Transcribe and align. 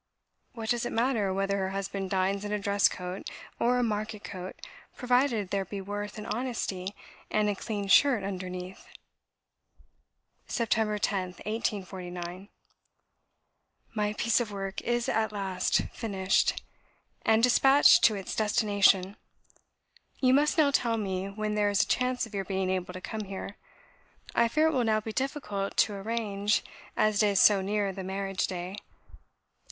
What 0.53 0.69
does 0.69 0.83
it 0.83 0.91
matter 0.91 1.31
whether 1.31 1.59
her 1.59 1.69
husband 1.69 2.09
dines 2.09 2.43
in 2.43 2.51
a 2.51 2.57
dress 2.57 2.87
coat, 2.89 3.29
or 3.59 3.77
a 3.77 3.83
market 3.83 4.23
coat, 4.23 4.55
provided 4.97 5.51
there 5.51 5.63
be 5.63 5.79
worth, 5.79 6.17
and 6.17 6.25
honesty, 6.25 6.95
and 7.29 7.47
a 7.47 7.53
clean 7.53 7.87
shirt 7.87 8.23
underneath?" 8.23 8.87
"Sept. 10.49 10.73
10th, 11.01 11.45
1849. 11.45 12.49
"My 13.93 14.13
piece 14.13 14.39
of 14.39 14.51
work 14.51 14.81
is 14.81 15.07
at 15.07 15.31
last 15.31 15.81
finished, 15.93 16.63
and 17.23 17.43
despatched 17.43 18.03
to 18.05 18.15
its 18.15 18.35
destination. 18.35 19.17
You 20.19 20.33
must 20.33 20.57
now 20.57 20.71
tell 20.71 20.97
me 20.97 21.29
when 21.29 21.53
there 21.53 21.69
is 21.69 21.83
a 21.83 21.87
chance 21.87 22.25
of 22.25 22.33
your 22.33 22.43
being 22.45 22.71
able 22.71 22.93
to 22.93 23.01
come 23.01 23.25
here. 23.25 23.55
I 24.33 24.47
fear 24.47 24.65
it 24.65 24.73
will 24.73 24.83
now 24.83 24.99
be 25.01 25.13
difficult 25.13 25.77
to 25.77 25.93
arrange, 25.93 26.63
as 26.97 27.21
it 27.21 27.27
is 27.27 27.39
so 27.39 27.61
near 27.61 27.93
the 27.93 28.03
marriage 28.03 28.47
day. 28.47 28.77